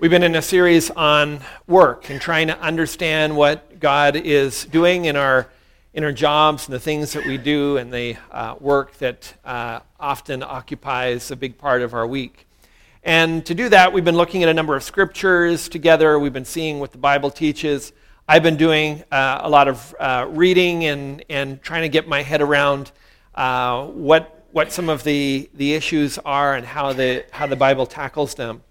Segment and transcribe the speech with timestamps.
[0.00, 5.04] We've been in a series on work and trying to understand what God is doing
[5.04, 5.50] in our,
[5.92, 9.80] in our jobs and the things that we do and the uh, work that uh,
[9.98, 12.46] often occupies a big part of our week.
[13.04, 16.18] And to do that, we've been looking at a number of scriptures together.
[16.18, 17.92] We've been seeing what the Bible teaches.
[18.26, 22.22] I've been doing uh, a lot of uh, reading and, and trying to get my
[22.22, 22.90] head around
[23.34, 27.84] uh, what, what some of the, the issues are and how the, how the Bible
[27.84, 28.62] tackles them.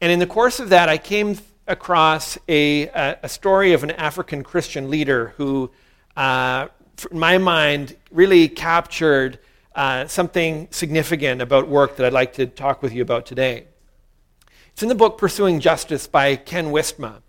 [0.00, 2.88] And in the course of that, I came across a,
[3.22, 5.70] a story of an African Christian leader who,
[6.16, 6.68] uh,
[7.10, 9.38] in my mind, really captured
[9.74, 13.66] uh, something significant about work that I'd like to talk with you about today.
[14.72, 17.22] It's in the book Pursuing Justice by Ken Wytsma.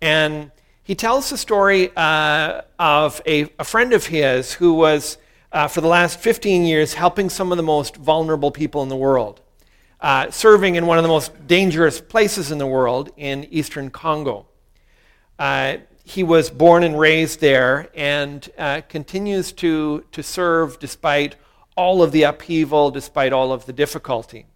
[0.00, 0.50] And
[0.82, 5.18] he tells the story uh, of a, a, friend of his who was,
[5.52, 8.96] uh, for the last 15 years, helping some of the most vulnerable people in the
[8.96, 9.40] world
[10.00, 14.46] uh, serving in one of the most dangerous places in the world in eastern Congo.
[15.38, 21.36] Uh, he was born and raised there and uh, continues to, to serve despite
[21.76, 24.46] all of the upheaval, despite all of the difficulty.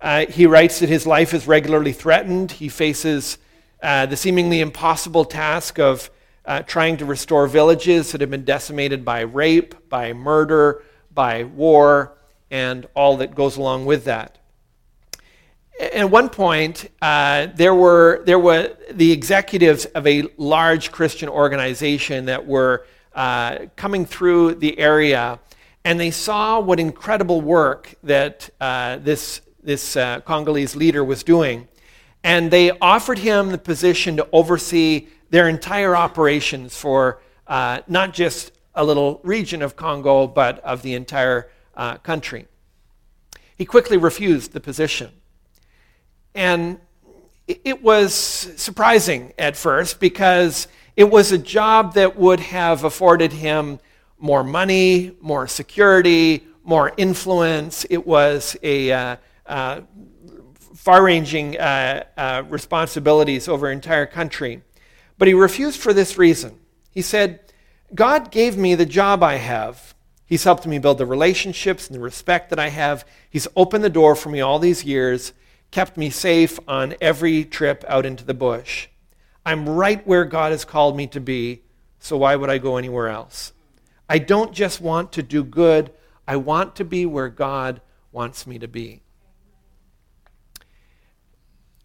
[0.00, 2.52] Uh, he writes that his life is regularly threatened.
[2.52, 3.38] He faces
[3.82, 6.10] uh, the seemingly impossible task of
[6.44, 12.16] uh, trying to restore villages that have been decimated by rape, by murder, by war,
[12.50, 14.39] and all that goes along with that
[15.80, 22.26] at one point, uh, there were there were the executives of a large Christian organization
[22.26, 25.40] that were uh, coming through the area,
[25.84, 31.66] and they saw what incredible work that uh, this this uh, Congolese leader was doing,
[32.22, 38.52] and they offered him the position to oversee their entire operations for uh, not just
[38.74, 42.46] a little region of Congo, but of the entire uh, country.
[43.56, 45.12] He quickly refused the position.
[46.34, 46.78] And
[47.46, 53.80] it was surprising at first because it was a job that would have afforded him
[54.18, 57.86] more money, more security, more influence.
[57.90, 59.80] It was a uh, uh,
[60.74, 64.62] far ranging uh, uh, responsibilities over an entire country.
[65.18, 66.58] But he refused for this reason.
[66.90, 67.40] He said,
[67.94, 69.94] God gave me the job I have.
[70.26, 73.04] He's helped me build the relationships and the respect that I have.
[73.28, 75.32] He's opened the door for me all these years
[75.70, 78.88] kept me safe on every trip out into the bush.
[79.44, 81.62] I'm right where God has called me to be,
[81.98, 83.52] so why would I go anywhere else?
[84.08, 85.92] I don't just want to do good,
[86.26, 87.80] I want to be where God
[88.12, 89.02] wants me to be.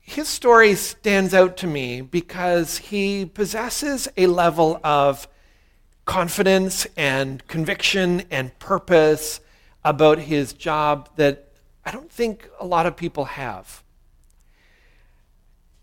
[0.02, 5.28] His story stands out to me because he possesses a level of
[6.06, 9.40] confidence and conviction and purpose
[9.84, 11.45] about his job that
[11.86, 13.84] I don't think a lot of people have.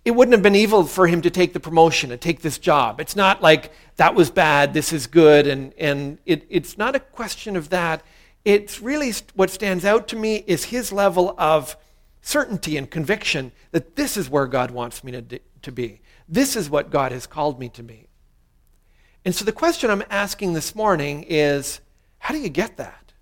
[0.04, 3.00] It wouldn't have been evil for him to take the promotion and take this job.
[3.00, 7.00] It's not like that was bad, this is good, and, and it, it's not a
[7.00, 8.02] question of that.
[8.44, 11.76] It's really what stands out to me is his level of
[12.20, 16.00] certainty and conviction that this is where God wants me to, to be.
[16.28, 18.08] This is what God has called me to be.
[19.24, 21.80] And so the question I'm asking this morning is
[22.18, 23.12] how do you get that?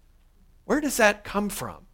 [0.65, 1.87] Where does that come from?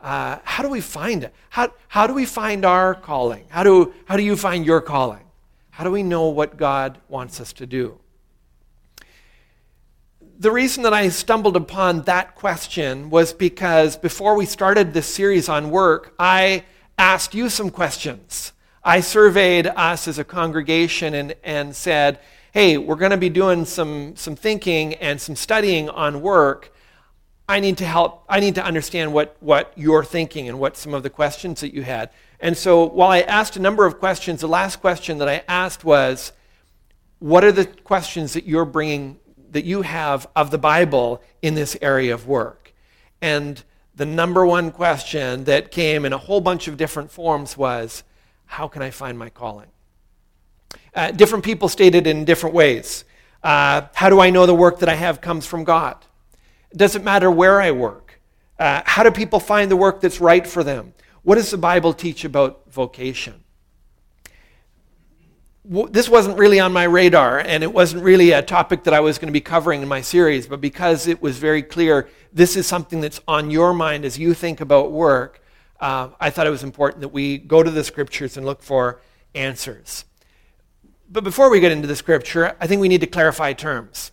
[0.00, 1.34] Uh, how do we find it?
[1.50, 3.46] How, how do we find our calling?
[3.48, 5.24] How do, how do you find your calling?
[5.70, 7.98] How do we know what God wants us to do?
[10.40, 15.48] The reason that I stumbled upon that question was because before we started this series
[15.48, 16.64] on work, I
[16.96, 18.52] asked you some questions.
[18.84, 22.20] I surveyed us as a congregation and, and said,
[22.52, 26.72] hey, we're going to be doing some, some thinking and some studying on work.
[27.48, 30.92] I need to help, I need to understand what, what you're thinking and what some
[30.92, 32.10] of the questions that you had.
[32.40, 35.82] And so while I asked a number of questions, the last question that I asked
[35.82, 36.32] was,
[37.20, 39.18] what are the questions that you're bringing,
[39.50, 42.74] that you have of the Bible in this area of work?
[43.22, 43.62] And
[43.96, 48.04] the number one question that came in a whole bunch of different forms was,
[48.44, 49.68] how can I find my calling?
[50.94, 53.04] Uh, different people stated in different ways.
[53.42, 55.96] Uh, how do I know the work that I have comes from God?
[56.74, 58.20] Does it matter where I work?
[58.58, 60.92] Uh, how do people find the work that's right for them?
[61.22, 63.44] What does the Bible teach about vocation?
[65.64, 69.18] This wasn't really on my radar, and it wasn't really a topic that I was
[69.18, 72.66] going to be covering in my series, but because it was very clear this is
[72.66, 75.42] something that's on your mind as you think about work,
[75.80, 79.00] uh, I thought it was important that we go to the scriptures and look for
[79.34, 80.06] answers.
[81.10, 84.12] But before we get into the scripture, I think we need to clarify terms.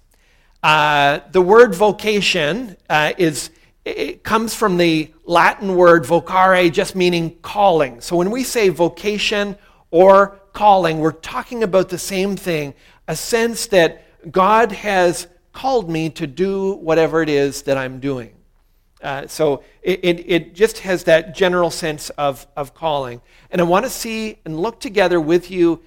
[0.66, 3.52] Uh, the word vocation uh, is
[3.86, 8.02] it comes from the Latin word vocare, just meaning calling.
[8.02, 9.58] So when we say vocation
[9.92, 12.74] or calling, we're talking about the same thing
[13.08, 18.34] a sense that God has called me to do whatever it is that I'm doing.
[19.04, 23.22] Uh, so it, it, it, just has that general sense of, of calling.
[23.52, 25.84] And I want to see and look together with you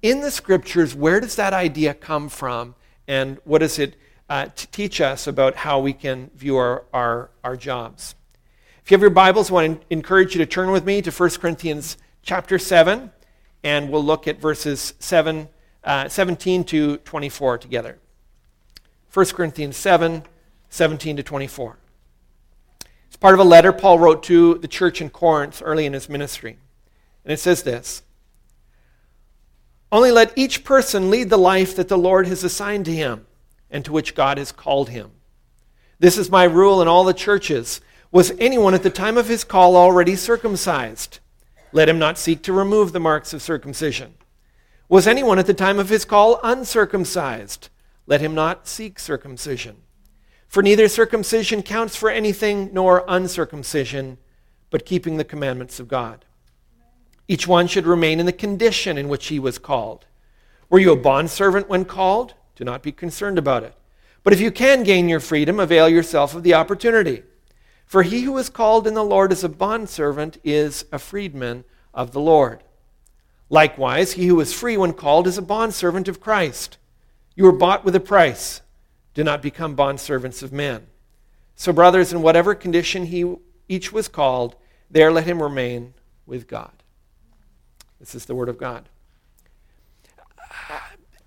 [0.00, 2.74] in the scriptures where does that idea come from
[3.06, 3.96] and what does it
[4.28, 8.14] uh, to teach us about how we can view our, our, our jobs.
[8.82, 11.10] If you have your Bibles, I want to encourage you to turn with me to
[11.10, 13.10] 1 Corinthians chapter 7,
[13.62, 15.48] and we'll look at verses 7,
[15.84, 17.98] uh, 17 to 24 together.
[19.12, 20.24] 1 Corinthians 7,
[20.70, 21.78] 17 to 24.
[23.06, 26.08] It's part of a letter Paul wrote to the church in Corinth early in his
[26.08, 26.58] ministry.
[27.24, 28.02] And it says this
[29.92, 33.26] Only let each person lead the life that the Lord has assigned to him
[33.74, 35.10] and to which God has called him.
[35.98, 37.80] This is my rule in all the churches.
[38.12, 41.18] Was anyone at the time of his call already circumcised?
[41.72, 44.14] Let him not seek to remove the marks of circumcision.
[44.88, 47.68] Was anyone at the time of his call uncircumcised?
[48.06, 49.78] Let him not seek circumcision.
[50.46, 54.18] For neither circumcision counts for anything nor uncircumcision,
[54.70, 56.24] but keeping the commandments of God.
[57.26, 60.06] Each one should remain in the condition in which he was called.
[60.70, 62.34] Were you a bondservant when called?
[62.54, 63.74] Do not be concerned about it.
[64.22, 67.22] But if you can gain your freedom, avail yourself of the opportunity.
[67.84, 72.12] For he who is called in the Lord as a bondservant is a freedman of
[72.12, 72.62] the Lord.
[73.50, 76.78] Likewise, he who is free when called is a bondservant of Christ.
[77.36, 78.62] You were bought with a price.
[79.12, 80.86] Do not become bondservants of men.
[81.54, 83.36] So, brothers, in whatever condition he
[83.68, 84.56] each was called,
[84.90, 85.94] there let him remain
[86.26, 86.72] with God.
[88.00, 88.88] This is the word of God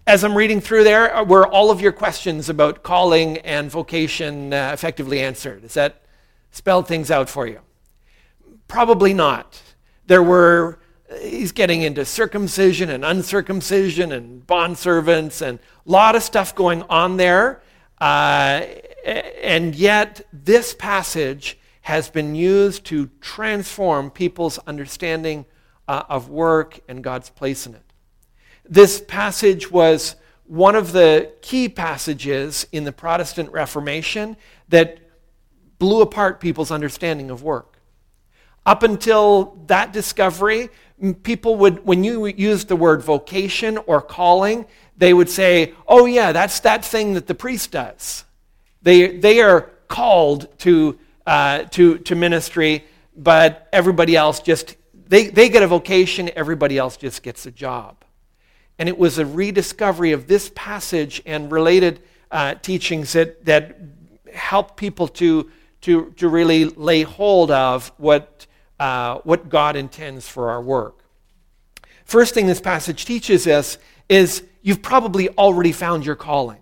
[0.07, 4.53] as I'm reading through there, uh, were all of your questions about calling and vocation
[4.53, 5.63] uh, effectively answered?
[5.63, 6.01] Has that
[6.49, 7.59] spelled things out for you?
[8.69, 9.61] Probably not.
[10.07, 10.79] There were,
[11.11, 16.55] uh, he's getting into circumcision and uncircumcision and bond servants and a lot of stuff
[16.55, 17.61] going on there.
[17.99, 18.61] Uh,
[19.43, 25.45] and yet, this passage has been used to transform people's understanding
[25.89, 27.86] uh, of work and God's place in it.
[28.69, 30.15] This passage was
[30.45, 34.37] one of the key passages in the Protestant Reformation
[34.69, 34.99] that
[35.79, 37.79] blew apart people's understanding of work.
[38.65, 40.69] Up until that discovery,
[41.23, 44.65] people would, when you used the word vocation or calling,
[44.97, 48.25] they would say, oh, yeah, that's that thing that the priest does.
[48.81, 52.83] They, they are called to, uh, to, to ministry,
[53.15, 54.75] but everybody else just,
[55.07, 58.03] they, they get a vocation, everybody else just gets a job.
[58.79, 62.01] And it was a rediscovery of this passage and related
[62.31, 63.77] uh, teachings that, that
[64.33, 65.49] helped people to,
[65.81, 68.45] to, to really lay hold of what,
[68.79, 71.03] uh, what God intends for our work.
[72.05, 73.77] First thing this passage teaches us
[74.07, 76.61] is you've probably already found your calling.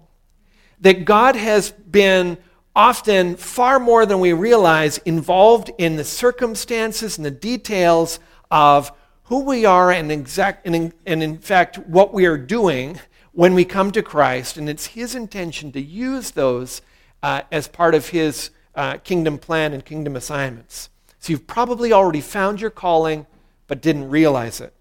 [0.82, 2.38] That God has been
[2.76, 8.20] often far more than we realize involved in the circumstances and the details
[8.52, 8.92] of
[9.26, 13.00] who we are and, exact, and, in, and in fact what we are doing
[13.32, 14.58] when we come to Christ.
[14.58, 16.82] And it's His intention to use those
[17.24, 20.90] uh, as part of His uh, kingdom plan and kingdom assignments.
[21.20, 23.26] So you've probably already found your calling,
[23.68, 24.74] but didn't realize it.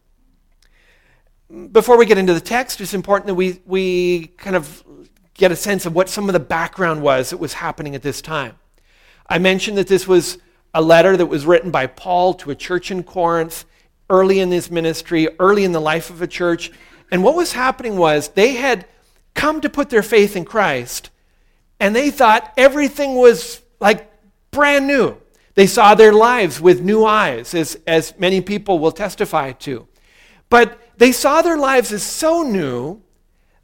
[1.73, 4.85] Before we get into the text, it's important that we, we kind of
[5.35, 8.21] get a sense of what some of the background was that was happening at this
[8.21, 8.57] time.
[9.29, 10.39] I mentioned that this was
[10.75, 13.65] a letter that was written by Paul to a church in Corinth
[14.11, 16.71] early in his ministry, early in the life of a church.
[17.11, 18.87] And what was happening was they had
[19.35, 21.11] come to put their faith in Christ,
[21.81, 24.11] and they thought everything was like
[24.51, 25.17] brand new.
[25.55, 29.87] They saw their lives with new eyes, as, as many people will testify to.
[30.49, 33.03] But they saw their lives as so new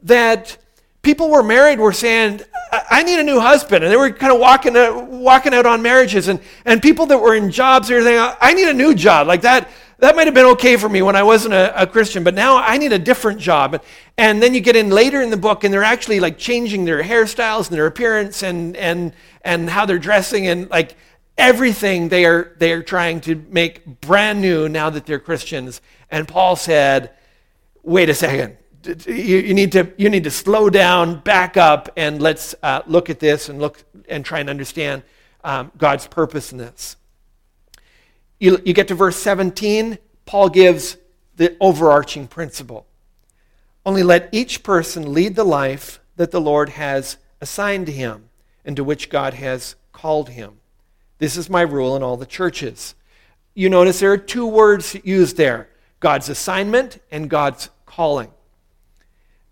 [0.03, 0.57] that
[1.01, 3.83] people were married were saying, I need a new husband.
[3.83, 6.27] And they were kind of walking, uh, walking out on marriages.
[6.27, 9.27] And, and people that were in jobs, they were saying, I need a new job.
[9.27, 9.69] Like that,
[10.01, 12.57] that might have been okay for me when I wasn't a, a, Christian, but now
[12.57, 13.83] I need a different job.
[14.17, 17.03] And then you get in later in the book, and they're actually like changing their
[17.03, 20.95] hairstyles and their appearance and, and, and how they're dressing and like
[21.37, 25.81] everything they are, they are trying to make brand new now that they're Christians.
[26.09, 27.11] And Paul said,
[27.83, 28.57] wait a second.
[29.05, 33.11] You, you need, to, you need to slow down, back up, and let's uh, look
[33.11, 35.03] at this and look and try and understand
[35.43, 36.95] um, God's purpose in this.
[38.41, 40.97] You, you get to verse 17, Paul gives
[41.35, 42.87] the overarching principle.
[43.85, 48.29] Only let each person lead the life that the Lord has assigned to him
[48.65, 50.53] and to which God has called him.
[51.19, 52.95] This is my rule in all the churches.
[53.53, 55.69] You notice there are two words used there
[55.99, 58.31] God's assignment and God's calling.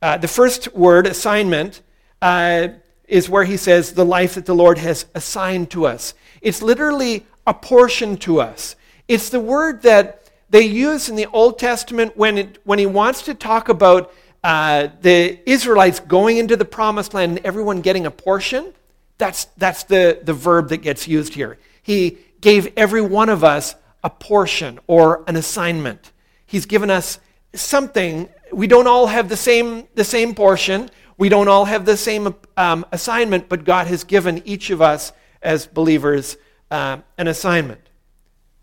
[0.01, 1.83] Uh, the first word, assignment,
[2.23, 2.69] uh,
[3.07, 6.15] is where he says, the life that the Lord has assigned to us.
[6.41, 8.75] It's literally apportioned to us.
[9.09, 13.23] It's the word that they use in the Old Testament when, it, when he wants
[13.23, 14.13] to talk about
[14.43, 18.71] uh, the Israelites going into the promised land and everyone getting a portion.
[19.17, 21.57] That's, that's the, the verb that gets used here.
[21.81, 23.73] He gave every one of us
[24.03, 26.11] a portion or an assignment.
[26.45, 27.19] He's given us
[27.55, 28.29] something.
[28.53, 30.91] We don't all have the same, the same portion.
[31.17, 35.11] We don't all have the same um, assignment, but God has given each of us
[35.41, 36.37] as believers
[36.69, 37.88] uh, an assignment.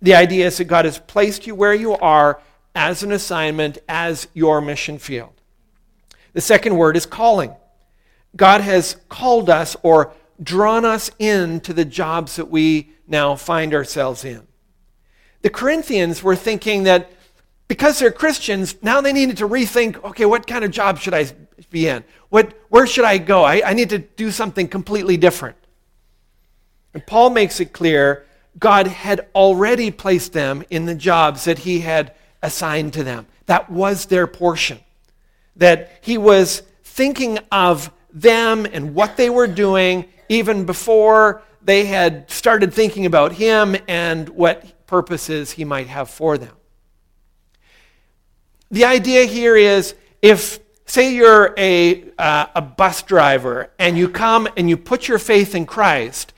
[0.02, 2.40] The idea is that God has placed you where you are
[2.74, 5.32] as an assignment, as your mission field.
[6.34, 7.54] The second word is calling.
[8.36, 10.12] God has called us or
[10.42, 14.46] drawn us into the jobs that we now find ourselves in.
[15.40, 17.10] The Corinthians were thinking that
[17.68, 21.26] because they're Christians, now they needed to rethink okay, what kind of job should I
[21.70, 22.04] be in?
[22.28, 23.42] What, where should I go?
[23.44, 25.56] I, I need to do something completely different.
[26.94, 28.26] And Paul makes it clear
[28.58, 33.26] God had already placed them in the jobs that he had assigned to them.
[33.46, 34.78] That was their portion.
[35.56, 42.30] That he was thinking of them and what they were doing even before they had
[42.30, 46.54] started thinking about him and what purposes he might have for them.
[48.70, 54.48] The idea here is if, say, you're a, uh, a bus driver and you come
[54.56, 56.32] and you put your faith in Christ,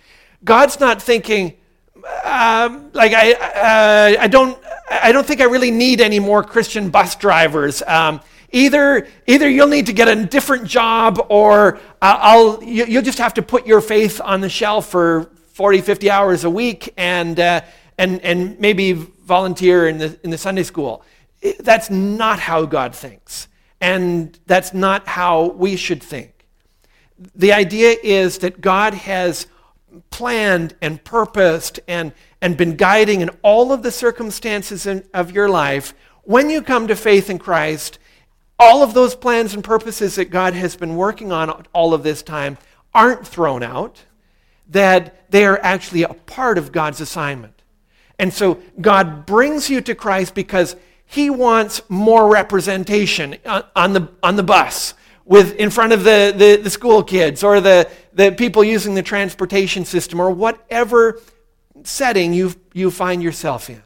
[0.44, 1.54] God's not thinking,
[2.28, 4.58] um, like I, uh, I don't,
[4.90, 7.82] I don't think I really need any more Christian bus drivers.
[7.86, 8.20] Um,
[8.50, 13.34] Either, either you'll need to get a different job or uh, I'll, you'll just have
[13.34, 17.60] to put your faith on the shelf for 40, 50 hours a week and, uh,
[17.98, 21.02] and, and maybe volunteer in the, in the Sunday school.
[21.60, 23.48] That's not how God thinks.
[23.82, 26.46] And that's not how we should think.
[27.34, 29.46] The idea is that God has
[30.10, 35.48] planned and purposed and, and been guiding in all of the circumstances in, of your
[35.48, 35.94] life.
[36.22, 37.98] When you come to faith in Christ,
[38.58, 42.22] all of those plans and purposes that God has been working on all of this
[42.22, 42.58] time
[42.92, 44.04] aren't thrown out,
[44.68, 47.62] that they are actually a part of God's assignment.
[48.18, 50.76] And so God brings you to Christ because
[51.06, 53.36] he wants more representation
[53.74, 54.94] on the, on the bus
[55.28, 59.02] with in front of the, the, the school kids or the, the people using the
[59.02, 61.20] transportation system or whatever
[61.84, 63.82] setting you, you find yourself in.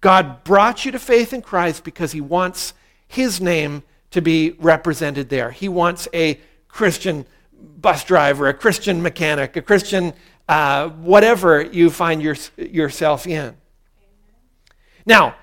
[0.00, 2.72] God brought you to faith in Christ because he wants
[3.06, 5.50] his name to be represented there.
[5.50, 10.14] He wants a Christian bus driver, a Christian mechanic, a Christian
[10.48, 13.54] uh, whatever you find your, yourself in.
[15.04, 15.36] Now,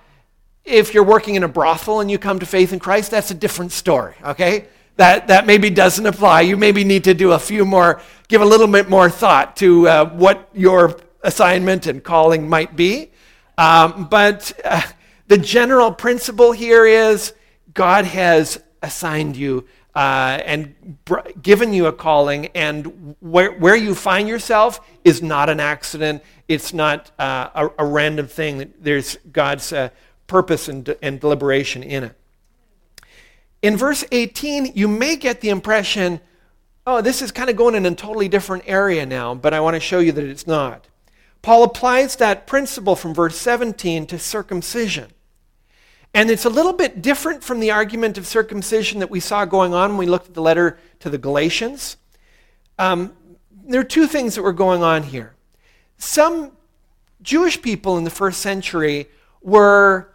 [0.65, 3.35] if you're working in a brothel and you come to faith in Christ, that's a
[3.35, 4.67] different story, okay?
[5.01, 6.41] That, that maybe doesn't apply.
[6.41, 9.87] You maybe need to do a few more, give a little bit more thought to
[9.87, 13.09] uh, what your assignment and calling might be.
[13.57, 14.83] Um, but uh,
[15.25, 17.33] the general principle here is
[17.73, 23.95] God has assigned you uh, and br- given you a calling, and where, where you
[23.95, 26.21] find yourself is not an accident.
[26.47, 28.71] It's not uh, a, a, random thing.
[28.79, 29.89] There's God's uh,
[30.27, 32.20] purpose and, and deliberation in it.
[33.61, 36.19] In verse 18, you may get the impression,
[36.87, 39.75] oh, this is kind of going in a totally different area now, but I want
[39.75, 40.87] to show you that it's not.
[41.41, 45.11] Paul applies that principle from verse 17 to circumcision.
[46.13, 49.73] And it's a little bit different from the argument of circumcision that we saw going
[49.73, 51.97] on when we looked at the letter to the Galatians.
[52.77, 53.13] Um,
[53.63, 55.35] there are two things that were going on here.
[55.97, 56.51] Some
[57.21, 59.07] Jewish people in the first century
[59.41, 60.10] were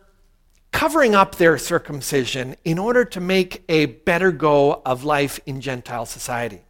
[0.76, 6.04] covering up their circumcision in order to make a better go of life in Gentile
[6.04, 6.60] society.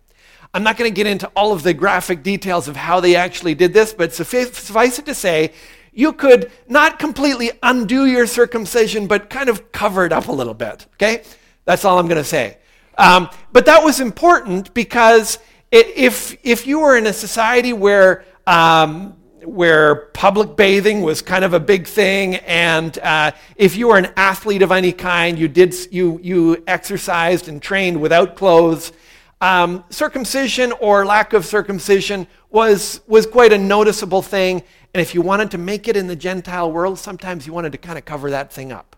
[0.55, 3.57] I'm not going to get into all of the graphic details of how they actually
[3.57, 5.53] did this, but suffice it to say
[5.93, 10.55] you could not completely undo your circumcision, but kind of cover it up a little
[10.55, 10.87] bit.
[10.95, 11.25] Okay?
[11.65, 12.59] That's all I'm going to say.
[12.99, 15.41] Um, but that was important because
[15.73, 19.17] if, if you were in a society where, um,
[19.47, 24.13] where public bathing was kind of a big thing, and uh, if you were an
[24.17, 28.93] athlete of any kind, you, did, you, you exercised and trained without clothes,
[29.41, 34.63] um, circumcision or lack of circumcision was, was quite a noticeable thing.
[34.95, 37.79] And if you wanted to make it in the Gentile world, sometimes you wanted to
[37.79, 38.97] kind of cover that thing up.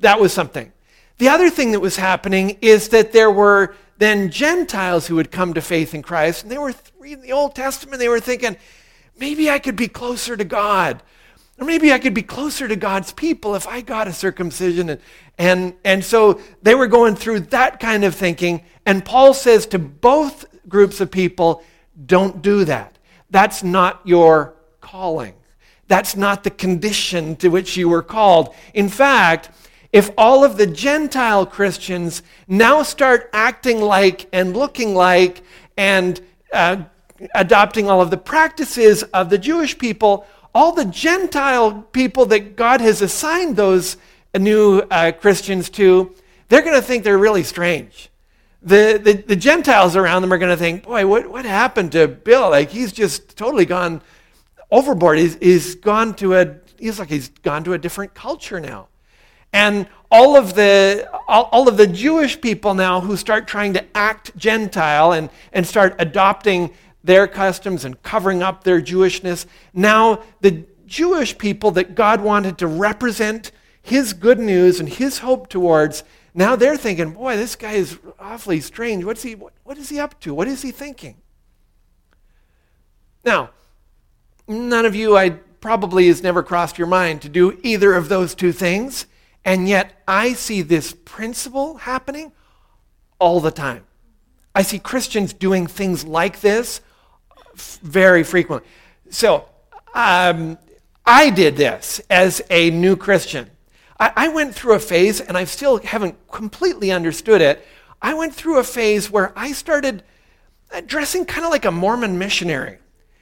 [0.00, 0.72] That was something.
[1.18, 5.54] The other thing that was happening is that there were then Gentiles who had come
[5.54, 8.56] to faith in Christ, and they were reading the Old Testament, they were thinking,
[9.18, 11.02] maybe I could be closer to God.
[11.58, 14.90] Or maybe I could be closer to God's people if I got a circumcision.
[14.90, 15.00] And,
[15.38, 18.64] and, and so they were going through that kind of thinking.
[18.84, 21.62] And Paul says to both groups of people,
[22.06, 22.98] don't do that.
[23.30, 25.34] That's not your calling.
[25.88, 28.54] That's not the condition to which you were called.
[28.72, 29.50] In fact,
[29.92, 35.42] if all of the Gentile Christians now start acting like and looking like
[35.76, 36.20] and
[36.52, 36.84] uh,
[37.34, 42.80] adopting all of the practices of the Jewish people, all the Gentile people that God
[42.80, 43.96] has assigned those
[44.38, 46.14] new uh, Christians to,
[46.48, 48.10] they're going to think they're really strange.
[48.62, 52.06] The, the, the Gentiles around them are going to think, boy, what, what happened to
[52.06, 52.50] Bill?
[52.50, 54.02] Like, he's just totally gone
[54.70, 55.18] overboard.
[55.18, 58.88] He's, he's gone to a, he's like he's gone to a different culture now.
[59.52, 63.84] And all of the, all, all, of the Jewish people now who start trying to
[63.96, 66.70] act Gentile and, and start adopting
[67.04, 72.66] their customs and covering up their Jewishness, now the Jewish people that God wanted to
[72.66, 76.04] represent his good news and his hope towards,
[76.34, 79.04] now they're thinking, boy, this guy is awfully strange.
[79.04, 80.32] What's he, what, what is he up to?
[80.32, 81.16] What is he thinking?
[83.24, 83.50] Now,
[84.48, 88.34] none of you, I probably has never crossed your mind to do either of those
[88.34, 89.06] two things.
[89.44, 92.32] And yet, I see this principle happening
[93.18, 93.84] all the time.
[94.54, 96.80] I see Christians doing things like this
[97.82, 98.68] very frequently.
[99.10, 99.46] So,
[99.94, 100.58] um,
[101.04, 103.50] I did this as a new Christian.
[103.98, 107.66] I, I went through a phase, and I still haven't completely understood it.
[108.00, 110.02] I went through a phase where I started
[110.86, 112.78] dressing kind of like a Mormon missionary.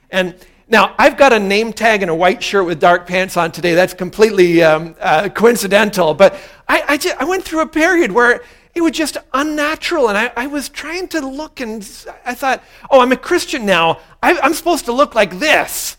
[0.09, 0.35] And
[0.67, 3.73] now, I've got a name tag and a white shirt with dark pants on today.
[3.73, 6.13] That's completely um, uh, coincidental.
[6.13, 6.35] But
[6.67, 8.41] I, I, just, I, went through a period where
[8.73, 10.09] it was just unnatural.
[10.09, 11.81] And I, I, was trying to look and
[12.25, 13.99] I thought, oh, I'm a Christian now.
[14.23, 15.97] I, I'm supposed to look like this.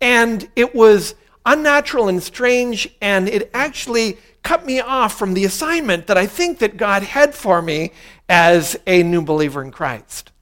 [0.00, 1.14] And it was
[1.44, 2.88] unnatural and strange.
[3.00, 7.34] And it actually cut me off from the assignment that I think that God had
[7.34, 7.92] for me
[8.28, 10.32] as a new believer in Christ.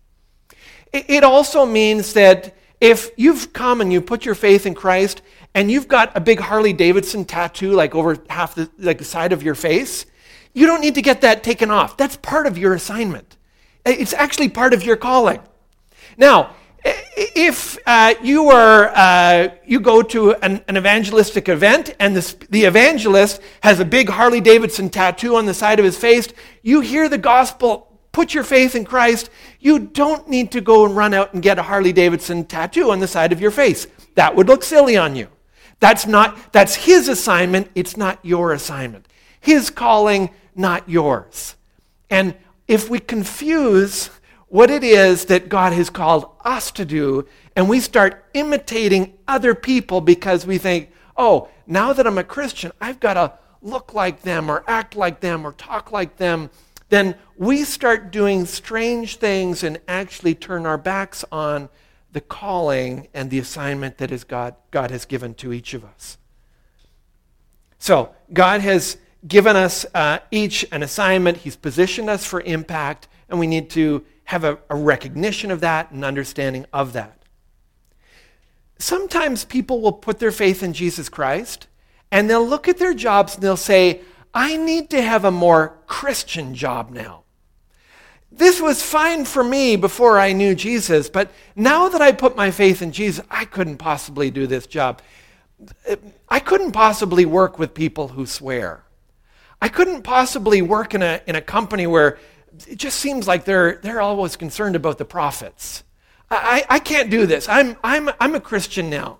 [0.92, 5.22] It, it also means that if you've come and you put your faith in Christ
[5.54, 9.32] and you've got a big Harley Davidson tattoo like over half the, like the side
[9.32, 10.06] of your face,
[10.52, 11.96] you don't need to get that taken off.
[11.96, 13.36] That's part of your assignment.
[13.84, 15.40] It's actually part of your calling.
[16.16, 22.46] Now, if uh, you are uh, you go to an, an evangelistic event and the,
[22.50, 26.28] the evangelist has a big Harley Davidson tattoo on the side of his face,
[26.62, 30.94] you hear the gospel put your faith in Christ, you don't need to go and
[30.94, 33.86] run out and get a Harley Davidson tattoo on the side of your face.
[34.16, 35.28] That would look silly on you.
[35.80, 39.06] That's not that's his assignment, it's not your assignment.
[39.40, 41.56] His calling, not yours.
[42.10, 42.34] And
[42.68, 44.10] if we confuse
[44.48, 49.54] what it is that God has called us to do and we start imitating other
[49.54, 54.22] people because we think, "Oh, now that I'm a Christian, I've got to look like
[54.22, 56.50] them or act like them or talk like them."
[56.92, 61.70] then we start doing strange things and actually turn our backs on
[62.12, 66.18] the calling and the assignment that is God, God has given to each of us.
[67.78, 73.38] So, God has given us uh, each an assignment, He's positioned us for impact, and
[73.38, 77.18] we need to have a, a recognition of that and understanding of that.
[78.78, 81.68] Sometimes people will put their faith in Jesus Christ
[82.10, 84.00] and they'll look at their jobs and they'll say,
[84.34, 87.22] I need to have a more Christian job now.
[88.30, 92.50] This was fine for me before I knew Jesus, but now that I put my
[92.50, 95.02] faith in Jesus, I couldn't possibly do this job.
[96.28, 98.84] I couldn't possibly work with people who swear.
[99.62, 102.18] I couldn't possibly work in a, in a company where
[102.66, 105.84] it just seems like they're, they're always concerned about the profits.
[106.32, 107.48] I, I can't do this.
[107.48, 109.18] I'm, I'm, I'm a Christian now.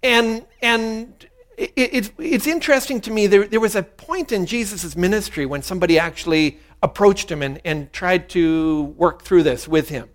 [0.00, 4.94] And, and it, it, it's interesting to me, there, there was a point in Jesus'
[4.94, 10.08] ministry when somebody actually approached him and, and tried to work through this with him.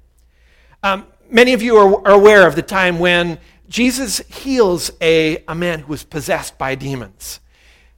[0.84, 5.56] Um, many of you are, are, aware of the time when Jesus heals a, a
[5.56, 7.42] man who was possessed by demons,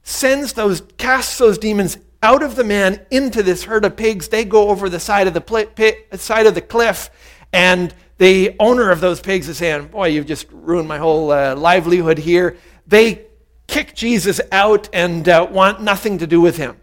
[0.06, 4.28] sends those, casts those demons out of the man into this herd of pigs.
[4.28, 7.10] They go over the side of the, pl- pit, side of the cliff,
[7.52, 11.56] and the owner of those pigs is saying, Boy, you've just ruined my whole uh,
[11.56, 12.56] livelihood here.
[12.86, 13.26] They
[13.66, 16.76] kick Jesus out and uh, want nothing to do with him.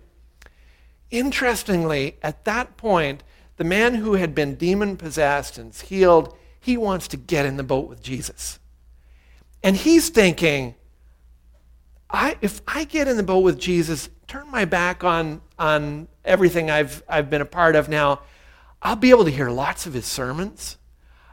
[1.09, 3.23] Interestingly, at that point,
[3.55, 7.63] the man who had been demon possessed and healed, he wants to get in the
[7.63, 8.59] boat with Jesus.
[9.63, 10.75] And he's thinking,
[12.13, 16.69] I, if I get in the boat with Jesus, turn my back on, on everything
[16.69, 18.21] I've, I've been a part of now,
[18.83, 20.77] I'll be able to hear lots of his sermons.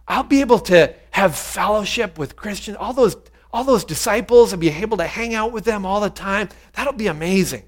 [0.09, 3.15] I'll be able to have fellowship with Christians, all those,
[3.53, 6.49] all those disciples, and be able to hang out with them all the time.
[6.73, 7.65] That'll be amazing.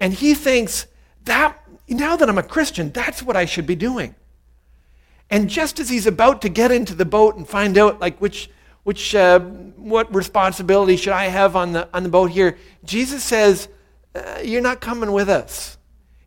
[0.00, 0.86] And he thinks
[1.24, 1.56] that
[1.88, 4.14] now that I'm a Christian, that's what I should be doing.
[5.30, 8.50] And just as he's about to get into the boat and find out like which
[8.88, 9.38] which uh,
[9.76, 13.68] what responsibility should I have on the on the boat here, Jesus says,
[14.14, 15.76] uh, "You're not coming with us."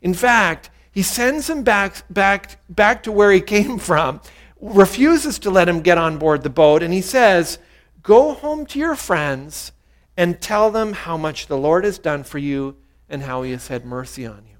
[0.03, 4.21] In fact, he sends him back back back to where he came from,
[4.61, 7.57] refuses to let him get on board the boat, and he says,
[8.03, 9.71] "Go home to your friends
[10.15, 12.75] and tell them how much the Lord has done for you
[13.09, 14.57] and how he has had mercy on you."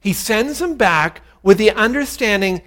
[0.00, 2.62] He sends him back with the understanding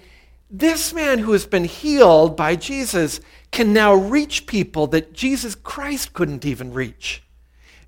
[0.53, 3.19] this man who has been healed by Jesus
[3.51, 7.23] can now reach people that Jesus Christ couldn't even reach.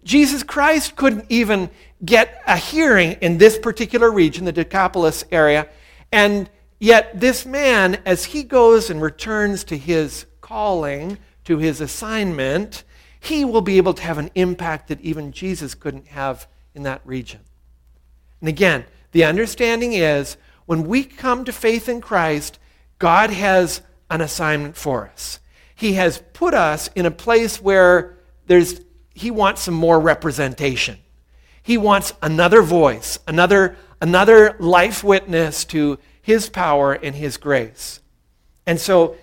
[0.03, 1.69] Jesus Christ couldn't even
[2.03, 5.67] get a hearing in this particular region, the Decapolis area.
[6.11, 6.49] And
[6.79, 12.83] yet, this man, as he goes and returns to his calling, to his assignment,
[13.19, 17.01] he will be able to have an impact that even Jesus couldn't have in that
[17.05, 17.41] region.
[18.39, 22.59] And again, the understanding is when we come to faith in Christ,
[22.99, 25.39] God has an assignment for us.
[25.75, 28.81] He has put us in a place where there's,
[29.13, 30.97] He wants some more representation.
[31.61, 37.99] He wants another voice, another, another life witness to His power and His grace.
[38.65, 39.15] And so,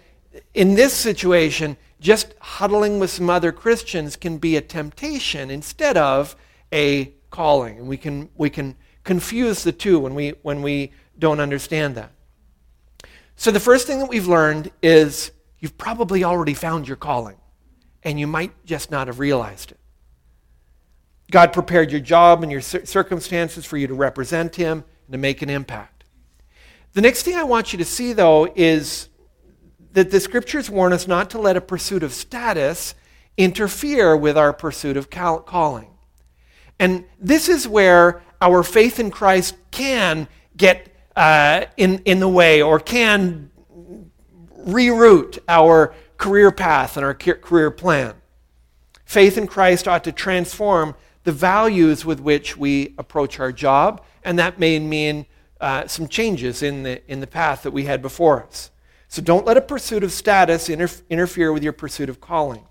[0.55, 6.37] in this situation, just huddling with some other Christians can be a temptation instead of
[6.73, 7.79] a calling.
[7.79, 10.93] And we can, we can confuse the two when we, when we
[11.23, 12.11] don't understand that.
[13.37, 15.31] So, the first thing that we've learned is
[15.61, 17.37] you've probably already found your calling,
[18.03, 19.79] and you might just not have realized it.
[21.31, 25.43] God prepared your job and your circumstances for you to represent Him and to make
[25.43, 26.03] an impact.
[26.93, 29.09] The next thing I want you to see, though, is
[29.93, 32.97] that the scriptures warn us not to let a pursuit of status
[33.37, 35.89] interfere with our pursuit of calling.
[36.81, 42.63] And this is where our faith in Christ can get uh, in, in the way
[42.63, 43.51] or can
[44.67, 48.15] reroute our career path and our career plan.
[49.05, 50.95] Faith in Christ ought to transform
[51.25, 55.27] the values with which we approach our job, and that may mean
[55.61, 58.71] uh, some changes in the, in the path that we had before us.
[59.09, 62.65] So don't let a pursuit of status inter- interfere with your pursuit of calling.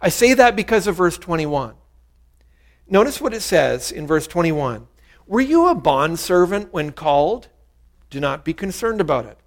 [0.00, 1.74] I say that because of verse 21.
[2.88, 4.86] Notice what it says in verse 21
[5.26, 7.48] Were you a bondservant when called?
[8.10, 9.38] Do not be concerned about it.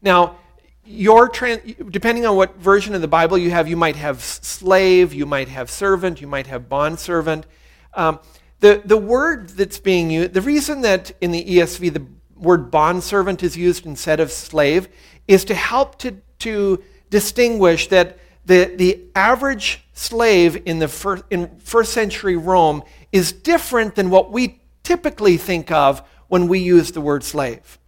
[0.00, 0.36] Now,
[0.84, 5.26] your depending on what version of the Bible you have, you might have slave, you
[5.26, 7.46] might have servant, you might have bondservant.
[7.94, 8.18] Um,
[8.60, 12.06] the, the word that's being used, the reason that in the ESV the
[12.36, 14.88] word bondservant is used instead of slave
[15.28, 21.58] is to help to, to distinguish that the, the average slave in the first, in
[21.58, 27.00] first century Rome is different than what we typically think of when we use the
[27.00, 27.78] word slave.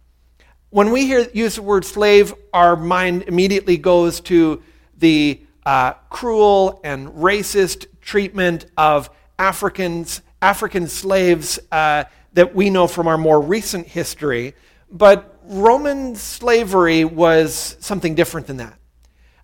[0.69, 4.63] When we hear use the word slave, our mind immediately goes to
[4.97, 13.07] the uh, cruel and racist treatment of Africans, African slaves uh, that we know from
[13.07, 14.55] our more recent history.
[14.91, 18.77] But Roman slavery was something different than that.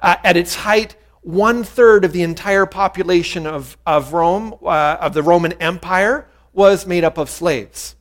[0.02, 5.14] Uh, at its height, one third of the entire population of, of Rome, uh, of
[5.14, 7.96] the Roman Empire, was made up of slaves.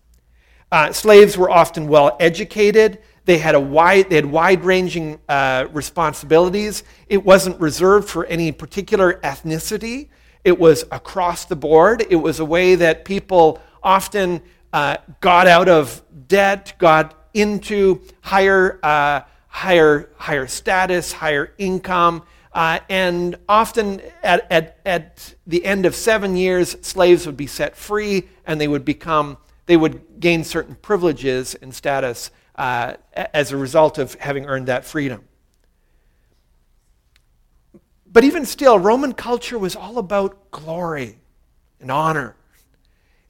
[0.71, 2.99] Uh, slaves were often well educated.
[3.25, 6.83] They had a wide, they had wide-ranging uh, responsibilities.
[7.09, 10.09] It wasn't reserved for any particular ethnicity.
[10.45, 12.07] It was across the board.
[12.09, 18.79] It was a way that people often uh, got out of debt, got into higher,
[18.83, 22.23] uh, higher, higher status, higher income.
[22.53, 27.77] Uh, and often at, at, at the end of seven years, slaves would be set
[27.77, 33.57] free and they would become, they would gain certain privileges and status uh, as a
[33.57, 35.23] result of having earned that freedom.
[38.11, 41.19] But even still, Roman culture was all about glory
[41.79, 42.35] and honor.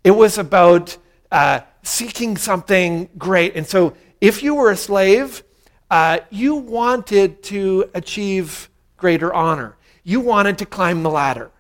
[0.05, 0.97] It was about
[1.31, 3.57] uh, seeking something great.
[3.57, 5.43] And so, if you were a slave,
[5.91, 9.77] uh, you wanted to achieve greater honor.
[10.05, 11.51] You wanted to climb the ladder.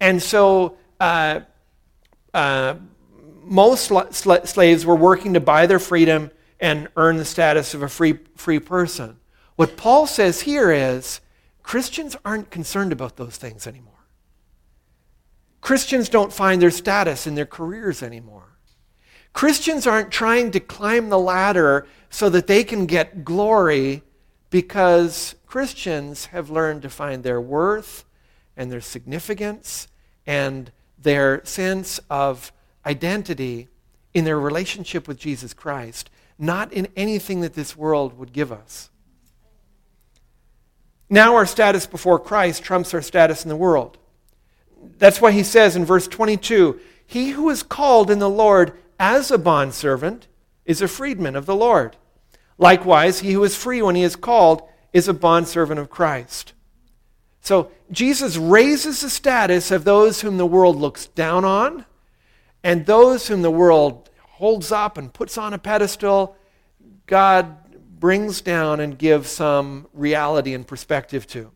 [0.00, 1.40] And so uh,
[2.34, 2.74] uh,
[3.44, 7.88] most sl- slaves were working to buy their freedom and earn the status of a
[7.88, 9.18] free, free person.
[9.56, 11.20] What Paul says here is
[11.62, 13.92] Christians aren't concerned about those things anymore.
[15.60, 18.58] Christians don't find their status in their careers anymore.
[19.32, 24.02] Christians aren't trying to climb the ladder so that they can get glory
[24.50, 28.04] because Christians have learned to find their worth
[28.56, 29.88] and their significance
[30.26, 30.70] and
[31.02, 32.52] their sense of
[32.86, 33.68] identity
[34.14, 38.90] in their relationship with Jesus Christ, not in anything that this world would give us.
[41.08, 43.98] Now, our status before Christ trumps our status in the world.
[44.98, 49.30] That's why he says in verse 22 He who is called in the Lord as
[49.30, 50.26] a bondservant
[50.64, 51.96] is a freedman of the Lord.
[52.58, 54.62] Likewise, he who is free when he is called
[54.92, 56.52] is a bondservant of Christ.
[57.42, 61.84] So, Jesus raises the status of those whom the world looks down on
[62.62, 66.36] and those whom the world holds up and puts on a pedestal.
[67.06, 67.56] God
[67.98, 71.50] brings down and gives some reality and perspective to.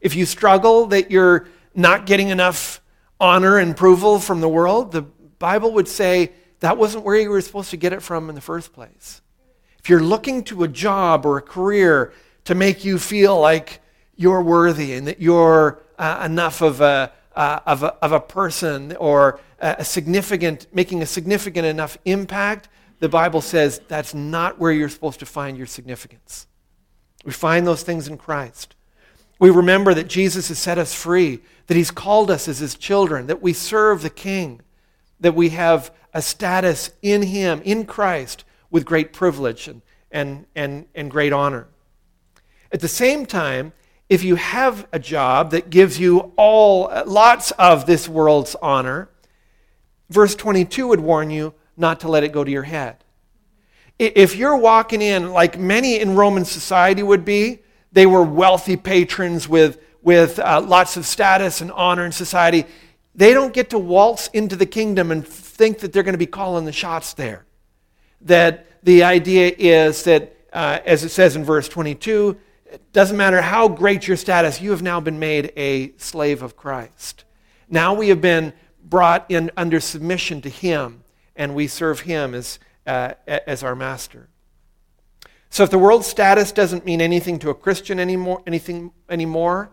[0.00, 2.80] If you struggle that you're not getting enough
[3.20, 7.42] honor and approval from the world, the Bible would say that wasn't where you were
[7.42, 9.20] supposed to get it from in the first place.
[9.78, 13.82] If you're looking to a job or a career to make you feel like
[14.16, 18.96] you're worthy and that you're uh, enough of a, uh, of, a, of a person
[18.96, 22.68] or a significant, making a significant enough impact,
[23.00, 26.46] the Bible says that's not where you're supposed to find your significance.
[27.24, 28.74] We find those things in Christ.
[29.38, 33.26] We remember that Jesus has set us free, that he's called us as his children,
[33.26, 34.60] that we serve the King,
[35.20, 40.86] that we have a status in him, in Christ, with great privilege and, and, and,
[40.94, 41.66] and great honor.
[42.70, 43.72] At the same time,
[44.14, 49.08] if you have a job that gives you all lots of this world's honor,
[50.08, 52.96] verse 22 would warn you not to let it go to your head.
[53.98, 57.58] If you're walking in like many in Roman society would be,
[57.92, 62.64] they were wealthy patrons with, with uh, lots of status and honor in society.
[63.14, 66.26] They don't get to waltz into the kingdom and think that they're going to be
[66.26, 67.44] calling the shots there
[68.24, 72.36] that the idea is that, uh, as it says in verse 22,
[72.74, 76.56] it doesn't matter how great your status, you have now been made a slave of
[76.56, 77.24] Christ.
[77.68, 81.04] Now we have been brought in under submission to Him,
[81.36, 84.28] and we serve Him as, uh, as our master.
[85.50, 89.70] So if the world's status doesn't mean anything to a Christian anymore, anything anymore,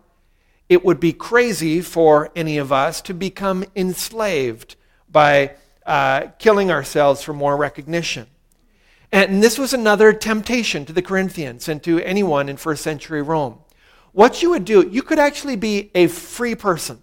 [0.68, 4.76] it would be crazy for any of us to become enslaved
[5.10, 8.28] by uh, killing ourselves for more recognition.
[9.12, 13.58] And this was another temptation to the Corinthians and to anyone in first century Rome.
[14.12, 17.02] What you would do, you could actually be a free person.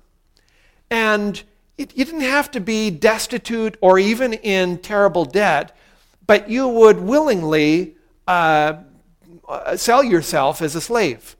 [0.89, 1.41] And
[1.77, 5.75] it, you didn't have to be destitute or even in terrible debt,
[6.25, 7.95] but you would willingly
[8.27, 8.77] uh,
[9.75, 11.35] sell yourself as a slave.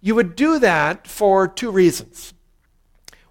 [0.00, 2.34] You would do that for two reasons.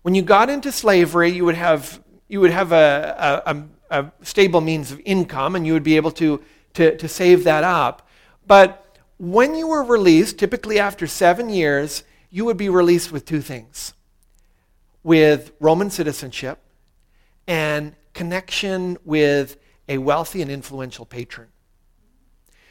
[0.02, 4.12] When you got into slavery, you would have, you would have a, a, a a
[4.22, 6.42] stable means of income and you would be able to,
[6.74, 8.08] to, to save that up.
[8.46, 13.42] But when you were released, typically after seven years, you would be released with two
[13.42, 13.94] things
[15.04, 16.60] with Roman citizenship
[17.48, 21.48] and connection with a wealthy and influential patron.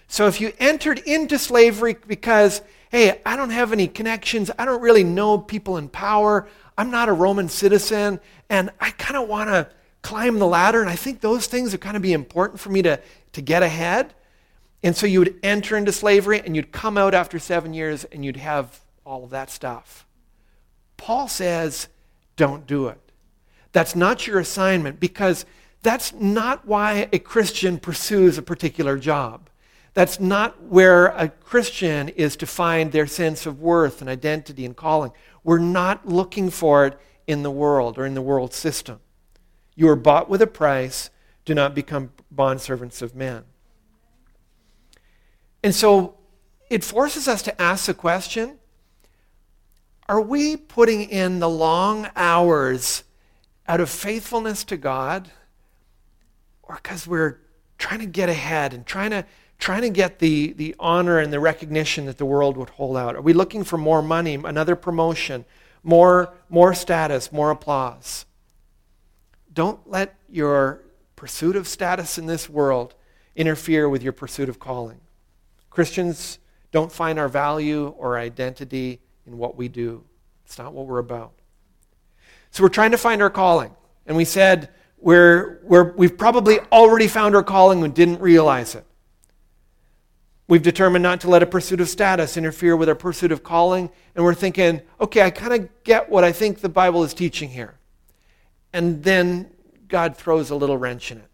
[0.07, 4.83] So if you entered into slavery because, hey, I don't have any connections, I don't
[4.83, 6.47] really know people in power,
[6.79, 9.69] I'm not a Roman citizen, and I kind of want to
[10.07, 10.81] climb the ladder.
[10.81, 13.01] And I think those things are kind of be important for me to,
[13.33, 14.15] to get ahead.
[14.85, 18.25] And so you would enter into slavery and you'd come out after seven years and
[18.25, 20.07] you'd have all of that stuff.
[20.97, 21.89] Paul says,
[22.37, 23.01] don't do it.
[23.73, 25.45] That's not your assignment because
[25.83, 29.51] that's not why a Christian pursues a particular job.
[29.93, 34.77] That's not where a Christian is to find their sense of worth and identity and
[34.77, 35.11] calling.
[35.43, 39.01] We're not looking for it in the world or in the world system.
[39.77, 41.11] You are bought with a price.
[41.45, 43.45] Do not become bondservants of men.
[45.63, 46.17] And so
[46.69, 48.59] it forces us to ask the question
[50.09, 53.03] are we putting in the long hours
[53.67, 55.31] out of faithfulness to God
[56.63, 57.41] or because we're
[57.77, 59.27] trying to get ahead and trying to
[59.59, 63.17] trying to get the, the honor and the recognition that the world would hold out?
[63.17, 65.45] Are we looking for more money, another promotion,
[65.83, 68.27] more, more status, more applause?
[69.57, 70.83] Don't let your
[71.17, 72.95] pursuit of status in this world
[73.35, 75.01] interfere with your pursuit of calling.
[75.71, 76.39] Christians
[76.73, 80.05] don't find our value or identity in what we do.
[80.45, 81.33] It's not what we're about.
[82.51, 83.75] So we're trying to find our calling.
[84.05, 88.85] And we said we're, we're, we've probably already found our calling and didn't realize it.
[90.49, 93.89] We've determined not to let a pursuit of status interfere with our pursuit of calling.
[94.15, 97.49] And we're thinking, okay, I kind of get what I think the Bible is teaching
[97.49, 97.76] here
[98.77, 99.51] and then
[99.89, 101.31] God throws a little wrench in it.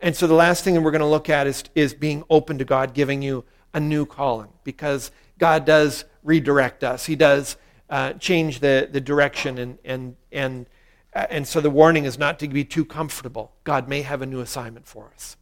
[0.00, 2.56] And so the last thing that we're going to look at is, is being open
[2.56, 7.04] to God giving you a new calling because God does redirect us.
[7.04, 7.58] He does
[7.90, 10.66] uh, change the, the direction, and, and, and,
[11.14, 13.52] uh, and so the warning is not to be too comfortable.
[13.64, 15.36] God may have a new assignment for us.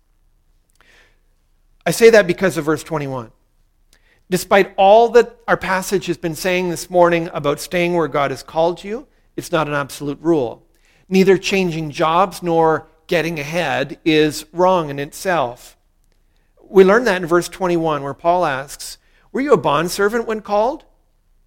[1.87, 3.31] I say that because of verse 21.
[4.29, 8.43] Despite all that our passage has been saying this morning about staying where God has
[8.43, 10.65] called you, it's not an absolute rule.
[11.09, 15.77] Neither changing jobs nor getting ahead is wrong in itself.
[16.63, 18.99] We learn that in verse 21, where Paul asks,
[19.33, 20.85] Were you a bondservant when called?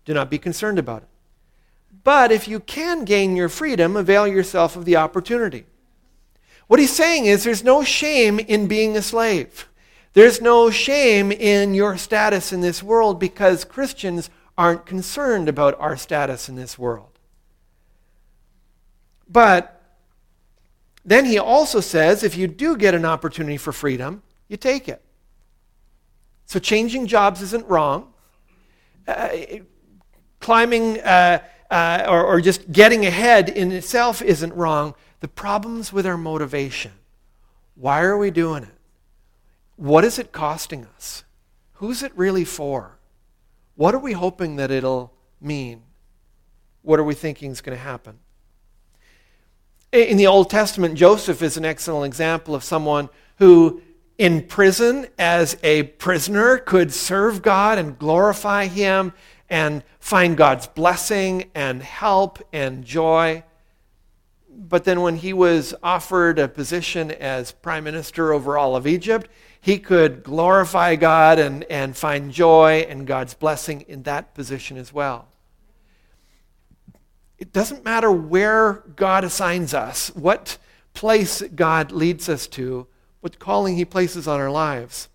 [0.05, 1.07] Do not be concerned about it.
[2.03, 5.65] But if you can gain your freedom, avail yourself of the opportunity.
[6.67, 9.67] What he's saying is there's no shame in being a slave.
[10.13, 15.95] There's no shame in your status in this world because Christians aren't concerned about our
[15.95, 17.10] status in this world.
[19.31, 19.81] But
[21.05, 25.01] then he also says if you do get an opportunity for freedom, you take it.
[26.45, 28.13] So changing jobs isn't wrong.
[29.07, 29.29] Uh,
[30.39, 31.39] climbing uh,
[31.69, 34.93] uh, or, or just getting ahead in itself isn't wrong.
[35.21, 36.91] The problem's with our motivation.
[37.75, 38.77] Why are we doing it?
[39.77, 41.23] What is it costing us?
[41.73, 42.99] Who's it really for?
[43.75, 45.83] What are we hoping that it'll mean?
[46.81, 48.19] What are we thinking is going to happen?
[49.91, 53.81] In the Old Testament, Joseph is an excellent example of someone who,
[54.17, 59.11] in prison as a prisoner, could serve God and glorify Him
[59.49, 63.43] and find God's blessing and help and joy.
[64.49, 69.29] But then, when he was offered a position as prime minister over all of Egypt,
[69.59, 74.93] he could glorify God and, and find joy and God's blessing in that position as
[74.93, 75.30] well.
[77.41, 80.59] It doesn't matter where God assigns us, what
[80.93, 82.85] place God leads us to,
[83.21, 85.09] what calling He places on our lives.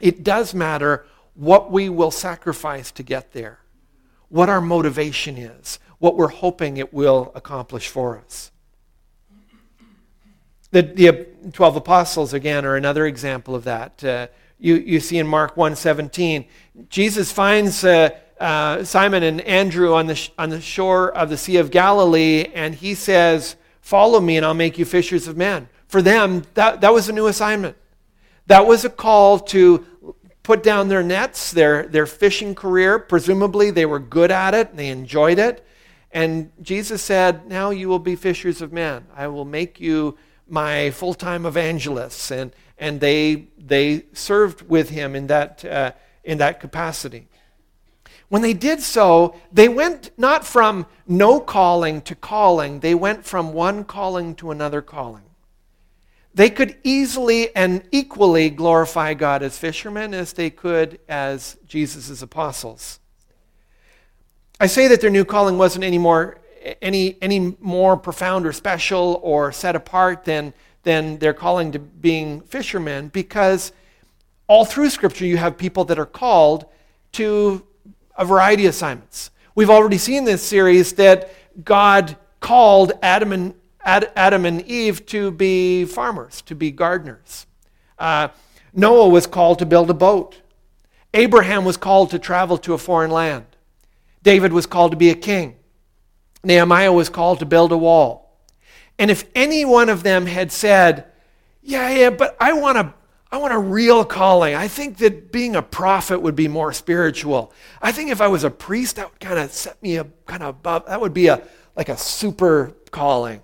[0.00, 3.60] It does matter what we will sacrifice to get there,
[4.28, 8.50] what our motivation is, what we're hoping it will accomplish for us.
[10.72, 14.02] The, the 12 apostles, again, are another example of that.
[14.02, 14.26] Uh,
[14.58, 16.44] you, you see in Mark 1.17,
[16.88, 18.10] Jesus finds uh,
[18.42, 22.46] uh, Simon and Andrew on the, sh- on the shore of the Sea of Galilee,
[22.52, 25.68] and he says, Follow me, and I'll make you fishers of men.
[25.86, 27.76] For them, that, that was a new assignment.
[28.48, 29.86] That was a call to
[30.42, 32.98] put down their nets, their, their fishing career.
[32.98, 35.64] Presumably, they were good at it, and they enjoyed it.
[36.10, 39.06] And Jesus said, Now you will be fishers of men.
[39.14, 42.32] I will make you my full time evangelists.
[42.32, 45.92] And, and they, they served with him in that, uh,
[46.24, 47.28] in that capacity.
[48.32, 53.52] When they did so, they went not from no calling to calling, they went from
[53.52, 55.24] one calling to another calling.
[56.32, 63.00] They could easily and equally glorify God as fishermen as they could as Jesus' apostles.
[64.58, 66.40] I say that their new calling wasn't any more,
[66.80, 72.40] any, any more profound or special or set apart than, than their calling to being
[72.40, 73.72] fishermen because
[74.46, 76.64] all through Scripture you have people that are called
[77.12, 77.66] to
[78.16, 79.30] a variety of assignments.
[79.54, 81.30] We've already seen this series that
[81.64, 87.46] God called Adam and, Adam and Eve to be farmers, to be gardeners.
[87.98, 88.28] Uh,
[88.72, 90.40] Noah was called to build a boat.
[91.14, 93.44] Abraham was called to travel to a foreign land.
[94.22, 95.56] David was called to be a king.
[96.44, 98.38] Nehemiah was called to build a wall.
[98.98, 101.06] And if any one of them had said,
[101.62, 102.94] Yeah, yeah, but I want to
[103.32, 104.54] I want a real calling.
[104.54, 107.50] I think that being a prophet would be more spiritual.
[107.80, 110.42] I think if I was a priest, that would kind of set me up kind
[110.42, 110.86] of above.
[110.86, 111.42] That would be a
[111.74, 113.42] like a super calling.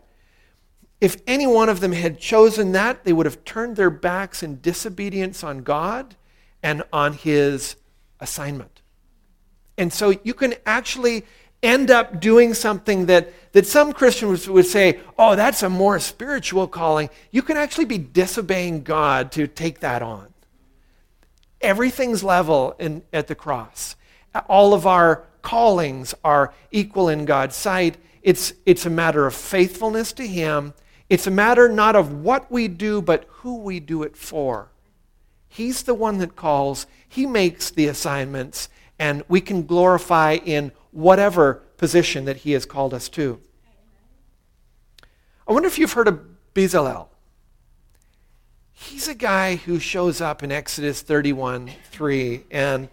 [1.01, 4.61] If any one of them had chosen that, they would have turned their backs in
[4.61, 6.17] disobedience on God
[6.63, 7.77] and on his
[8.21, 8.83] assignment.
[9.79, 11.25] And so you can actually
[11.63, 16.69] end up doing something that, that some Christians would say, oh, that's a more spiritual
[16.69, 20.33] calling, you can actually be disobeying God to take that on.
[21.61, 23.97] Everything's level in, at the cross.
[24.49, 27.97] All of our callings are equal in God's sight.
[28.23, 30.75] It's, it's a matter of faithfulness to Him.
[31.09, 34.71] It's a matter not of what we do, but who we do it for.
[35.49, 41.63] He's the one that calls, He makes the assignments, and we can glorify in whatever
[41.77, 43.41] position that he has called us to.
[45.47, 46.21] I wonder if you've heard of
[46.55, 47.07] Bezalel.
[48.73, 52.89] He's a guy who shows up in Exodus 31 3, and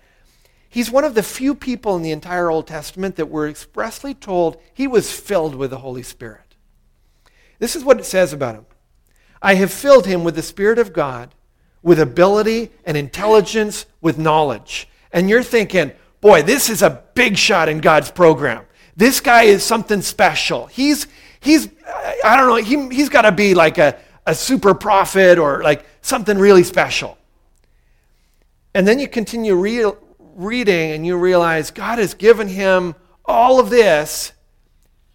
[0.70, 4.62] he's one of the few people in the entire Old Testament that were expressly told
[4.74, 6.56] he was filled with the Holy Spirit.
[7.58, 8.66] This is what it says about him
[9.42, 11.34] I have filled him with the Spirit of God
[11.82, 14.88] with ability and intelligence, with knowledge.
[15.12, 15.92] And you're thinking,
[16.26, 18.66] boy, this is a big shot in God's program.
[18.96, 20.66] This guy is something special.
[20.66, 21.06] He's,
[21.40, 21.70] he's
[22.24, 25.86] I don't know, he, he's got to be like a, a super prophet or like
[26.02, 27.16] something really special.
[28.74, 33.70] And then you continue re- reading and you realize God has given him all of
[33.70, 34.32] this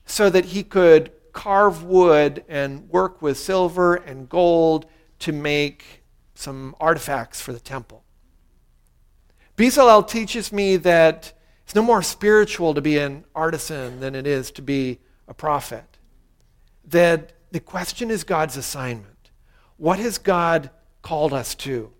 [0.06, 4.86] so that he could carve wood and work with silver and gold
[5.18, 6.04] to make
[6.36, 8.04] some artifacts for the temple.
[9.60, 11.34] Bezalel teaches me that
[11.64, 15.98] it's no more spiritual to be an artisan than it is to be a prophet.
[16.86, 19.30] That the question is God's assignment.
[19.76, 20.70] What has God
[21.02, 21.92] called us to?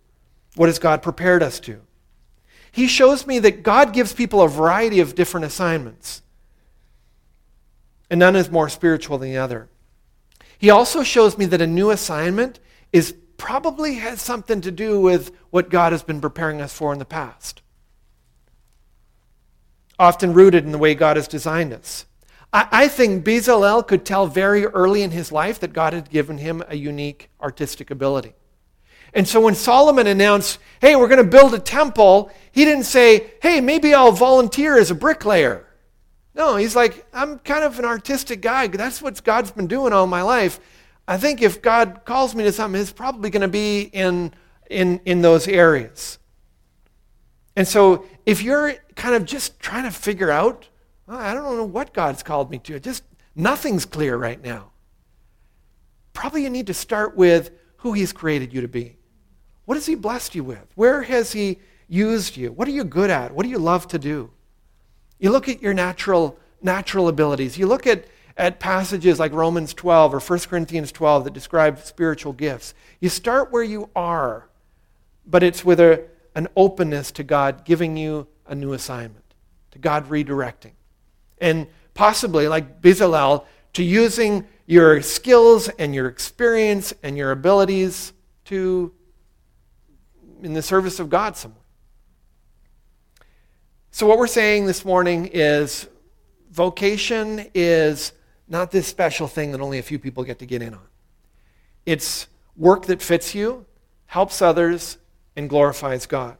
[0.56, 1.82] What has God prepared us to?
[2.72, 6.22] He shows me that God gives people a variety of different assignments,
[8.08, 9.68] and none is more spiritual than the other.
[10.56, 12.58] He also shows me that a new assignment
[12.90, 16.98] is probably has something to do with what God has been preparing us for in
[16.98, 17.62] the past.
[19.98, 22.04] Often rooted in the way God has designed us.
[22.52, 26.36] I, I think Bezalel could tell very early in his life that God had given
[26.36, 28.34] him a unique artistic ability.
[29.14, 33.32] And so when Solomon announced, hey, we're going to build a temple, he didn't say,
[33.40, 35.66] hey, maybe I'll volunteer as a bricklayer.
[36.34, 38.66] No, he's like, I'm kind of an artistic guy.
[38.66, 40.60] That's what God's been doing all my life.
[41.10, 44.32] I think if God calls me to something, it's probably going to be in,
[44.70, 46.20] in, in those areas.
[47.56, 50.68] And so if you're kind of just trying to figure out,
[51.08, 53.02] well, I don't know what God's called me to, just
[53.34, 54.70] nothing's clear right now.
[56.12, 58.96] Probably you need to start with who He's created you to be.
[59.64, 60.64] What has He blessed you with?
[60.76, 61.58] Where has He
[61.88, 62.52] used you?
[62.52, 63.34] What are you good at?
[63.34, 64.30] What do you love to do?
[65.18, 67.58] You look at your natural, natural abilities.
[67.58, 68.04] You look at,
[68.40, 72.72] at passages like Romans 12 or 1 Corinthians 12 that describe spiritual gifts.
[72.98, 74.48] You start where you are,
[75.26, 79.34] but it's with a, an openness to God giving you a new assignment,
[79.72, 80.72] to God redirecting.
[81.38, 88.14] And possibly, like Bezalel, to using your skills and your experience and your abilities
[88.46, 88.90] to
[90.42, 91.60] in the service of God somewhere.
[93.90, 95.86] So, what we're saying this morning is
[96.50, 98.12] vocation is
[98.50, 100.86] not this special thing that only a few people get to get in on.
[101.86, 102.26] It's
[102.56, 103.64] work that fits you,
[104.06, 104.98] helps others,
[105.36, 106.36] and glorifies God.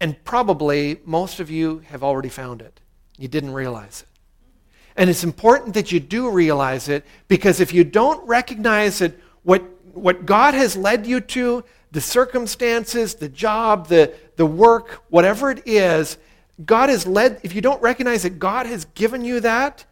[0.00, 2.80] And probably most of you have already found it.
[3.16, 4.08] You didn't realize it.
[4.96, 9.62] And it's important that you do realize it because if you don't recognize it, what,
[9.94, 15.62] what God has led you to, the circumstances, the job, the, the work, whatever it
[15.66, 16.18] is,
[16.64, 19.84] God has led, if you don't recognize that God has given you that,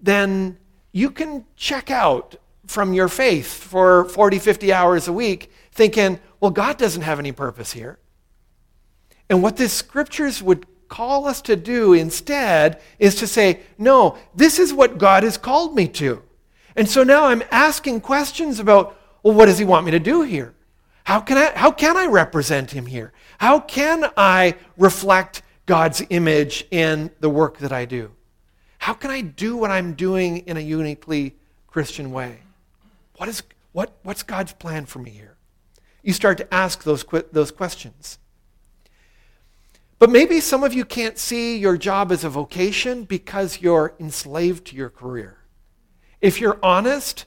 [0.00, 0.58] then
[0.92, 2.36] you can check out
[2.66, 7.32] from your faith for 40, 50 hours a week thinking, well, God doesn't have any
[7.32, 7.98] purpose here.
[9.28, 14.58] And what the scriptures would call us to do instead is to say, no, this
[14.58, 16.22] is what God has called me to.
[16.76, 20.22] And so now I'm asking questions about, well, what does he want me to do
[20.22, 20.54] here?
[21.04, 23.12] How can I, how can I represent him here?
[23.38, 28.10] How can I reflect God's image in the work that I do?
[28.78, 32.38] How can I do what I'm doing in a uniquely Christian way?
[33.18, 33.42] What is,
[33.72, 35.36] what, what's God's plan for me here?
[36.02, 38.18] You start to ask those, those questions.
[39.98, 44.68] But maybe some of you can't see your job as a vocation because you're enslaved
[44.68, 45.36] to your career.
[46.22, 47.26] If you're honest,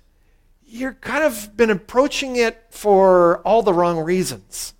[0.65, 4.73] you're kind of been approaching it for all the wrong reasons.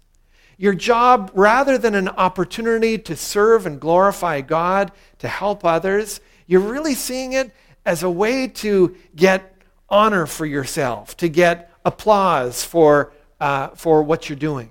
[0.62, 6.62] Your job, rather than an opportunity to serve and glorify God, to help others, you're
[6.62, 7.50] really seeing it
[7.84, 9.58] as a way to get
[9.90, 14.70] honor for yourself, to get applause for, uh, for what you're doing.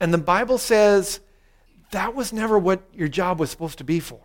[0.00, 1.20] And the Bible says
[1.90, 4.22] that was never what your job was supposed to be for.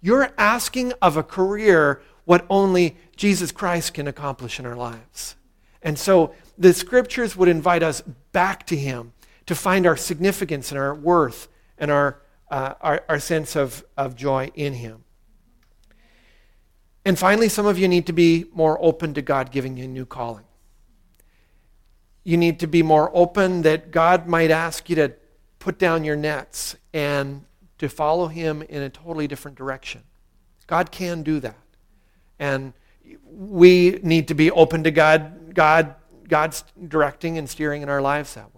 [0.00, 5.36] You're asking of a career what only Jesus Christ can accomplish in our lives.
[5.80, 8.00] And so the scriptures would invite us
[8.32, 9.12] back to Him
[9.46, 12.20] to find our significance and our worth and our,
[12.50, 15.04] uh, our, our sense of, of joy in Him.
[17.04, 19.88] And finally, some of you need to be more open to God giving you a
[19.88, 20.44] new calling.
[22.24, 25.12] You need to be more open that God might ask you to
[25.58, 27.44] put down your nets and
[27.78, 30.02] to follow Him in a totally different direction.
[30.68, 31.58] God can do that.
[32.38, 32.72] And
[33.24, 35.96] we need to be open to God, God,
[36.28, 38.51] God's directing and steering in our lives that.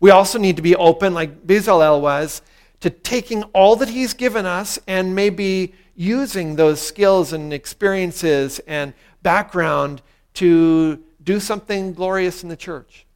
[0.00, 2.42] We also need to be open, like Bezalel was,
[2.80, 8.94] to taking all that He's given us and maybe using those skills and experiences and
[9.22, 10.00] background
[10.34, 13.06] to do something glorious in the church,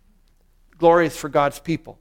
[0.76, 1.99] glorious for God's people.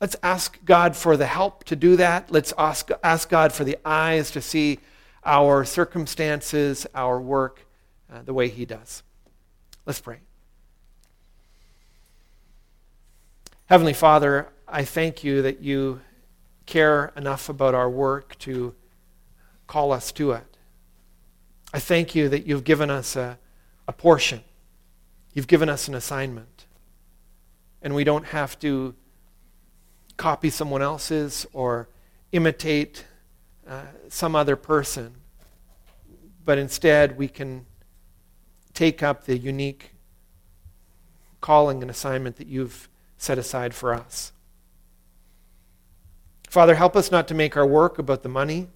[0.00, 2.30] Let's ask God for the help to do that.
[2.30, 4.78] Let's ask, ask God for the eyes to see
[5.24, 7.66] our circumstances, our work,
[8.12, 9.02] uh, the way He does.
[9.86, 10.20] Let's pray.
[13.66, 16.02] Heavenly Father, I thank you that you
[16.66, 18.74] care enough about our work to
[19.66, 20.58] call us to it.
[21.72, 23.38] I thank you that you've given us a,
[23.88, 24.44] a portion,
[25.32, 26.66] you've given us an assignment,
[27.80, 28.94] and we don't have to
[30.18, 31.88] copy someone else's or
[32.32, 33.06] imitate
[33.66, 35.14] uh, some other person,
[36.44, 37.64] but instead we can
[38.74, 39.92] take up the unique
[41.40, 44.32] calling and assignment that you've set aside for us.
[46.48, 48.68] Father, help us not to make our work about the money,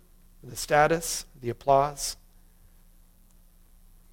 [0.43, 2.17] the status, the applause.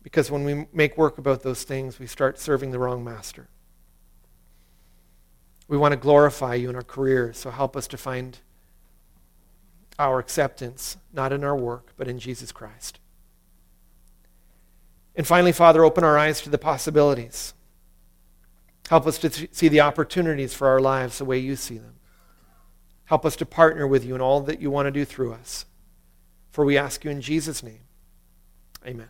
[0.04, 3.48] Because when we make work about those things, we start serving the wrong master.
[5.68, 8.38] We want to glorify you in our careers, so help us to find
[9.98, 13.00] our acceptance, not in our work, but in Jesus Christ.
[15.16, 17.54] And finally, Father, open our eyes to the possibilities.
[18.90, 21.96] Help us to th- see the opportunities for our lives the way you see them.
[23.06, 25.66] Help us to partner with you in all that you want to do through us.
[26.52, 27.82] For we ask you in Jesus' name.
[28.86, 29.10] Amen.